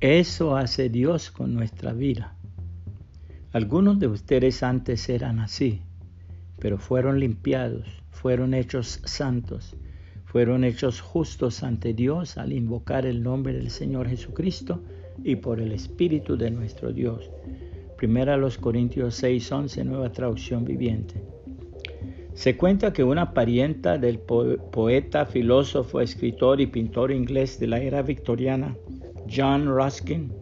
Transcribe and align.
Eso 0.00 0.58
hace 0.58 0.90
Dios 0.90 1.30
con 1.30 1.54
nuestra 1.54 1.94
vida. 1.94 2.36
Algunos 3.52 3.98
de 3.98 4.08
ustedes 4.08 4.62
antes 4.62 5.08
eran 5.08 5.40
así, 5.40 5.80
pero 6.58 6.76
fueron 6.76 7.18
limpiados, 7.18 8.02
fueron 8.10 8.52
hechos 8.52 9.00
santos, 9.06 9.74
fueron 10.26 10.64
hechos 10.64 11.00
justos 11.00 11.62
ante 11.62 11.94
Dios 11.94 12.36
al 12.36 12.52
invocar 12.52 13.06
el 13.06 13.22
nombre 13.22 13.54
del 13.54 13.70
Señor 13.70 14.06
Jesucristo 14.06 14.82
y 15.24 15.36
por 15.36 15.62
el 15.62 15.72
Espíritu 15.72 16.36
de 16.36 16.50
nuestro 16.50 16.92
Dios. 16.92 17.30
Primera 17.96 18.36
los 18.36 18.58
Corintios 18.58 19.14
6, 19.14 19.50
11, 19.50 19.84
nueva 19.84 20.12
traducción 20.12 20.66
viviente. 20.66 21.22
Se 22.34 22.58
cuenta 22.58 22.92
que 22.92 23.02
una 23.02 23.32
parienta 23.32 23.96
del 23.96 24.18
poeta, 24.18 25.24
filósofo, 25.24 26.02
escritor 26.02 26.60
y 26.60 26.66
pintor 26.66 27.12
inglés 27.12 27.58
de 27.58 27.66
la 27.66 27.80
era 27.80 28.02
victoriana, 28.02 28.76
John 29.30 29.66
Ruskin, 29.66 30.32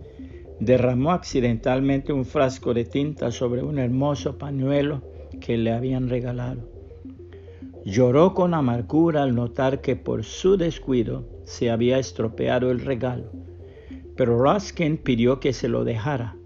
derramó 0.61 1.13
accidentalmente 1.13 2.13
un 2.13 2.25
frasco 2.25 2.75
de 2.75 2.85
tinta 2.85 3.31
sobre 3.31 3.63
un 3.63 3.79
hermoso 3.79 4.39
pañuelo 4.39 5.03
que 5.41 5.59
le 5.59 5.73
habían 5.73 6.09
regalado. 6.09 6.69
Lloró 7.85 8.33
con 8.33 8.55
amargura 8.55 9.23
al 9.23 9.35
notar 9.35 9.81
que 9.81 9.95
por 9.95 10.25
su 10.25 10.57
descuido 10.57 11.25
se 11.45 11.71
había 11.71 11.99
estropeado 11.99 12.71
el 12.71 12.81
regalo, 12.81 13.31
pero 14.17 14.39
Ruskin 14.39 14.97
pidió 14.97 15.39
que 15.39 15.53
se 15.53 15.69
lo 15.69 15.85
dejara. 15.85 16.37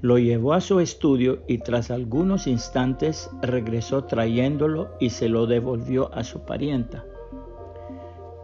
Lo 0.00 0.18
llevó 0.18 0.54
a 0.54 0.62
su 0.62 0.80
estudio 0.80 1.42
y 1.46 1.58
tras 1.58 1.90
algunos 1.90 2.46
instantes 2.46 3.28
regresó 3.42 4.04
trayéndolo 4.04 4.88
y 4.98 5.10
se 5.10 5.28
lo 5.28 5.46
devolvió 5.46 6.14
a 6.14 6.24
su 6.24 6.46
parienta. 6.46 7.04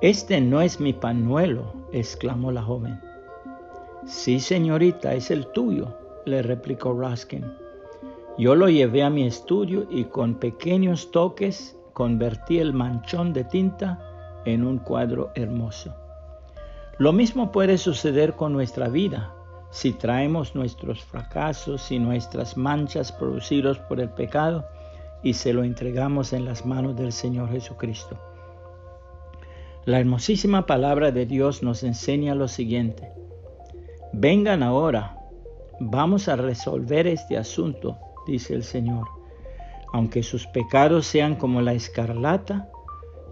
Este 0.03 0.43
no 0.43 0.61
es 0.61 0.81
mi 0.81 0.93
pañuelo, 0.93 1.73
exclamó 1.93 2.53
la 2.53 2.63
joven. 2.63 3.01
Sí, 4.07 4.41
señorita, 4.41 5.15
es 5.15 5.31
el 5.31 5.47
tuyo, 5.49 5.97
le 6.25 6.43
replicó 6.43 6.93
Ruskin. 6.93 7.45
Yo 8.39 8.55
lo 8.55 8.69
llevé 8.69 9.03
a 9.03 9.11
mi 9.11 9.27
estudio 9.27 9.87
y 9.91 10.05
con 10.05 10.35
pequeños 10.35 11.11
toques 11.11 11.77
convertí 11.93 12.59
el 12.59 12.73
manchón 12.73 13.33
de 13.33 13.45
tinta 13.45 13.99
en 14.45 14.65
un 14.65 14.79
cuadro 14.79 15.31
hermoso. 15.35 15.95
Lo 16.99 17.13
mismo 17.13 17.51
puede 17.53 17.79
suceder 17.79 18.35
con 18.35 18.53
nuestra 18.53 18.89
vida 18.89 19.33
si 19.71 19.93
traemos 19.93 20.55
nuestros 20.55 21.03
fracasos 21.05 21.91
y 21.91 21.99
nuestras 21.99 22.57
manchas 22.57 23.13
producidos 23.13 23.79
por 23.79 24.01
el 24.01 24.09
pecado 24.11 24.65
y 25.23 25.35
se 25.35 25.53
lo 25.53 25.65
entregamos 25.65 26.33
en 26.33 26.45
las 26.45 26.65
manos 26.65 26.97
del 26.97 27.13
Señor 27.13 27.51
Jesucristo. 27.51 28.19
La 29.87 30.01
hermosísima 30.01 30.67
palabra 30.67 31.13
de 31.13 31.27
Dios 31.27 31.63
nos 31.63 31.85
enseña 31.85 32.35
lo 32.35 32.49
siguiente. 32.49 33.13
Vengan 34.13 34.65
ahora, 34.65 35.17
vamos 35.79 36.27
a 36.27 36.35
resolver 36.35 37.07
este 37.07 37.39
asunto, 37.39 37.97
dice 38.27 38.55
el 38.55 38.65
Señor. 38.65 39.07
Aunque 39.93 40.25
sus 40.25 40.49
pecados 40.49 41.07
sean 41.07 41.37
como 41.37 41.63
la 41.63 41.73
escarlata, 41.73 42.69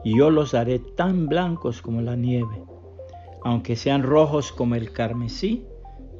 yo 0.04 0.30
los 0.30 0.54
haré 0.54 0.78
tan 0.78 1.26
blancos 1.26 1.82
como 1.82 2.02
la 2.02 2.14
nieve. 2.14 2.62
Aunque 3.42 3.74
sean 3.74 4.04
rojos 4.04 4.52
como 4.52 4.76
el 4.76 4.92
carmesí, 4.92 5.66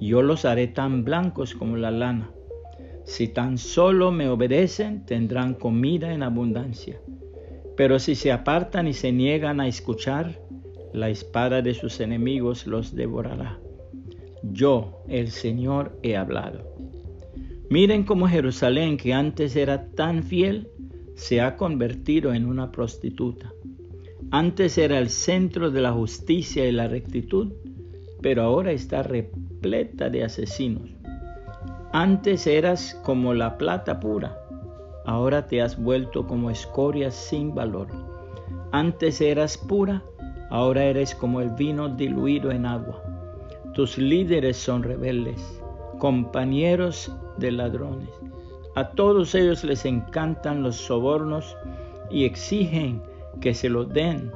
yo 0.01 0.21
los 0.21 0.45
haré 0.45 0.67
tan 0.67 1.05
blancos 1.05 1.55
como 1.55 1.77
la 1.77 1.93
lana. 1.93 2.33
Si 3.05 3.29
tan 3.29 3.57
solo 3.57 4.11
me 4.11 4.29
obedecen, 4.29 5.07
tendrán 5.07 5.55
comida 5.55 6.13
en 6.13 6.25
abundancia. 6.25 6.99
Pero 7.77 7.99
si 7.99 8.15
se 8.15 8.31
apartan 8.31 8.87
y 8.87 8.93
se 8.93 9.13
niegan 9.13 9.61
a 9.61 9.69
escuchar, 9.69 10.41
la 10.93 11.09
espada 11.09 11.61
de 11.61 11.75
sus 11.75 12.01
enemigos 12.01 12.67
los 12.67 12.95
devorará. 12.95 13.59
Yo, 14.43 15.03
el 15.09 15.31
Señor, 15.31 15.99
he 16.03 16.17
hablado. 16.17 16.75
Miren 17.71 18.05
cómo 18.05 18.29
Jerusalén, 18.29 18.97
que 18.97 19.13
antes 19.13 19.57
era 19.57 19.91
tan 19.91 20.23
fiel, 20.23 20.69
se 21.17 21.41
ha 21.41 21.57
convertido 21.57 22.33
en 22.33 22.47
una 22.47 22.71
prostituta. 22.71 23.53
Antes 24.31 24.79
era 24.79 24.99
el 24.99 25.11
centro 25.11 25.71
de 25.71 25.81
la 25.81 25.93
justicia 25.93 26.67
y 26.67 26.73
la 26.73 26.89
rectitud, 26.89 27.53
pero 28.21 28.43
ahora 28.43 28.73
está 28.73 29.03
repleta 29.03 30.11
de 30.11 30.25
asesinos. 30.25 30.91
Antes 31.93 32.47
eras 32.47 33.01
como 33.05 33.35
la 33.35 33.57
plata 33.59 34.01
pura, 34.01 34.44
ahora 35.05 35.47
te 35.47 35.63
has 35.63 35.81
vuelto 35.81 36.27
como 36.27 36.51
escoria 36.51 37.11
sin 37.11 37.55
valor. 37.55 37.89
Antes 38.73 39.21
eras 39.21 39.57
pura, 39.57 40.03
ahora 40.51 40.85
eres 40.85 41.15
como 41.15 41.41
el 41.41 41.51
vino 41.51 41.89
diluido 41.89 42.51
en 42.51 42.67
agua. 42.67 43.03
Tus 43.75 43.99
líderes 43.99 44.57
son 44.57 44.83
rebeldes, 44.83 45.61
compañeros 45.99 47.11
de 47.39 47.53
ladrones. 47.53 48.09
A 48.77 48.91
todos 48.91 49.35
ellos 49.35 49.63
les 49.65 49.85
encantan 49.85 50.63
los 50.63 50.77
sobornos 50.77 51.57
y 52.11 52.25
exigen 52.25 53.03
que 53.41 53.55
se 53.55 53.69
los 53.69 53.89
den, 53.89 54.33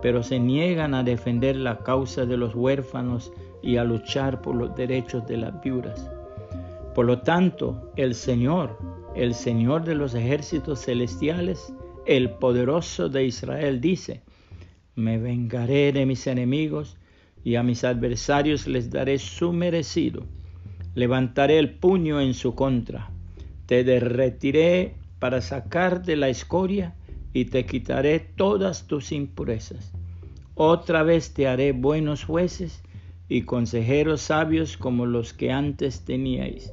pero 0.00 0.22
se 0.22 0.38
niegan 0.38 0.94
a 0.94 1.02
defender 1.02 1.56
la 1.56 1.78
causa 1.78 2.24
de 2.26 2.36
los 2.36 2.54
huérfanos 2.54 3.32
y 3.62 3.76
a 3.76 3.84
luchar 3.84 4.42
por 4.42 4.56
los 4.56 4.74
derechos 4.74 5.26
de 5.26 5.36
las 5.36 5.60
viudas. 5.62 6.10
Por 6.94 7.06
lo 7.06 7.20
tanto, 7.20 7.90
el 7.96 8.14
Señor, 8.14 8.76
el 9.14 9.34
Señor 9.34 9.84
de 9.84 9.94
los 9.94 10.14
ejércitos 10.14 10.84
celestiales, 10.84 11.72
el 12.06 12.30
poderoso 12.30 13.08
de 13.08 13.26
Israel, 13.26 13.80
dice, 13.80 14.22
me 14.94 15.18
vengaré 15.18 15.92
de 15.92 16.06
mis 16.06 16.26
enemigos 16.26 16.96
y 17.44 17.56
a 17.56 17.62
mis 17.62 17.84
adversarios 17.84 18.66
les 18.66 18.90
daré 18.90 19.18
su 19.18 19.52
merecido. 19.52 20.24
Levantaré 20.94 21.58
el 21.58 21.74
puño 21.74 22.20
en 22.20 22.34
su 22.34 22.54
contra, 22.54 23.10
te 23.66 23.84
derretiré 23.84 24.94
para 25.18 25.40
sacarte 25.40 26.16
la 26.16 26.28
escoria 26.28 26.94
y 27.32 27.46
te 27.46 27.64
quitaré 27.64 28.20
todas 28.20 28.86
tus 28.86 29.12
impurezas. 29.12 29.92
Otra 30.54 31.02
vez 31.02 31.32
te 31.32 31.46
haré 31.46 31.72
buenos 31.72 32.24
jueces 32.24 32.82
y 33.28 33.42
consejeros 33.42 34.20
sabios 34.20 34.76
como 34.76 35.06
los 35.06 35.32
que 35.32 35.50
antes 35.50 36.04
teníais. 36.04 36.72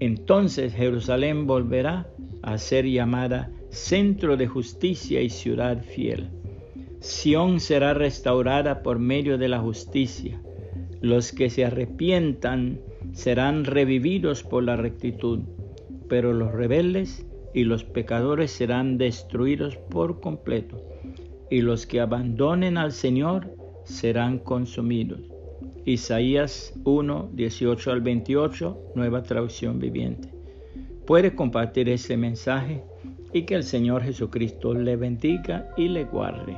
Entonces 0.00 0.74
Jerusalén 0.74 1.46
volverá 1.46 2.08
a 2.42 2.58
ser 2.58 2.86
llamada 2.86 3.50
centro 3.70 4.36
de 4.36 4.46
justicia 4.46 5.22
y 5.22 5.30
ciudad 5.30 5.82
fiel. 5.82 6.28
Sión 7.00 7.58
será 7.58 7.94
restaurada 7.94 8.82
por 8.82 8.98
medio 8.98 9.38
de 9.38 9.48
la 9.48 9.58
justicia. 9.58 10.40
Los 11.00 11.32
que 11.32 11.50
se 11.50 11.64
arrepientan 11.64 12.80
serán 13.12 13.64
revividos 13.64 14.42
por 14.42 14.62
la 14.62 14.76
rectitud, 14.76 15.40
pero 16.08 16.32
los 16.32 16.52
rebeldes 16.52 17.26
y 17.54 17.64
los 17.64 17.84
pecadores 17.84 18.50
serán 18.50 18.98
destruidos 18.98 19.76
por 19.76 20.20
completo, 20.20 20.84
y 21.50 21.60
los 21.62 21.86
que 21.86 22.00
abandonen 22.00 22.78
al 22.78 22.92
Señor 22.92 23.54
serán 23.84 24.38
consumidos. 24.38 25.31
Isaías 25.84 26.72
1, 26.84 27.30
18 27.32 27.90
al 27.90 28.00
28, 28.02 28.92
nueva 28.94 29.22
traducción 29.24 29.80
viviente. 29.80 30.28
Puede 31.06 31.34
compartir 31.34 31.88
ese 31.88 32.16
mensaje 32.16 32.84
y 33.32 33.42
que 33.42 33.56
el 33.56 33.64
Señor 33.64 34.02
Jesucristo 34.02 34.74
le 34.74 34.94
bendiga 34.94 35.70
y 35.76 35.88
le 35.88 36.04
guarde. 36.04 36.56